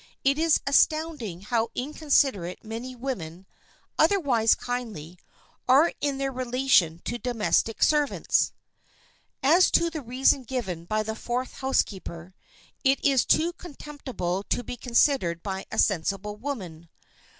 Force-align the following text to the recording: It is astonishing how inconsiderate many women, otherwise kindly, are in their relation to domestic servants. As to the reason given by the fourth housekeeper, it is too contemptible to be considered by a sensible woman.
It 0.23 0.39
is 0.39 0.59
astonishing 0.65 1.41
how 1.41 1.69
inconsiderate 1.75 2.63
many 2.65 2.95
women, 2.95 3.45
otherwise 3.99 4.55
kindly, 4.55 5.19
are 5.69 5.93
in 6.01 6.17
their 6.17 6.31
relation 6.31 7.01
to 7.05 7.19
domestic 7.19 7.83
servants. 7.83 8.51
As 9.43 9.69
to 9.69 9.91
the 9.91 10.01
reason 10.01 10.41
given 10.43 10.85
by 10.85 11.03
the 11.03 11.13
fourth 11.15 11.53
housekeeper, 11.57 12.33
it 12.83 12.99
is 13.05 13.25
too 13.25 13.53
contemptible 13.53 14.41
to 14.49 14.63
be 14.63 14.75
considered 14.75 15.43
by 15.43 15.67
a 15.71 15.77
sensible 15.77 16.35
woman. 16.35 16.89